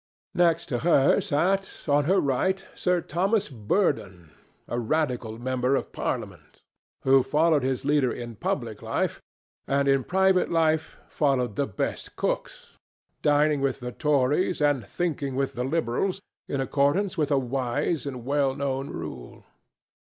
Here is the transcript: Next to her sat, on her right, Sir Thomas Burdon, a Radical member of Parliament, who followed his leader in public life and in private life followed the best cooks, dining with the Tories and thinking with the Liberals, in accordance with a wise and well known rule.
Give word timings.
Next 0.33 0.65
to 0.69 0.79
her 0.79 1.21
sat, 1.21 1.85
on 1.87 2.05
her 2.05 2.19
right, 2.19 2.65
Sir 2.73 3.01
Thomas 3.01 3.49
Burdon, 3.49 4.31
a 4.67 4.79
Radical 4.79 5.37
member 5.37 5.75
of 5.75 5.91
Parliament, 5.91 6.63
who 7.03 7.21
followed 7.21 7.61
his 7.61 7.85
leader 7.85 8.11
in 8.11 8.35
public 8.35 8.81
life 8.81 9.21
and 9.67 9.87
in 9.87 10.03
private 10.03 10.49
life 10.49 10.97
followed 11.07 11.55
the 11.55 11.67
best 11.67 12.15
cooks, 12.15 12.77
dining 13.21 13.61
with 13.61 13.79
the 13.79 13.91
Tories 13.91 14.59
and 14.59 14.83
thinking 14.87 15.35
with 15.35 15.53
the 15.53 15.63
Liberals, 15.63 16.19
in 16.47 16.59
accordance 16.59 17.15
with 17.15 17.29
a 17.29 17.37
wise 17.37 18.07
and 18.07 18.25
well 18.25 18.55
known 18.55 18.89
rule. 18.89 19.45